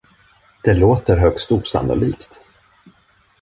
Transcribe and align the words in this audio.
Det 0.63 0.73
låter 0.73 1.17
högst 1.17 1.51
osannolikt! 1.51 2.41